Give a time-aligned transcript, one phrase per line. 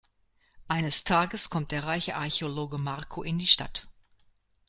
[0.67, 3.83] Eines Tages kommt der reiche Archäologe Marco in die Stadt.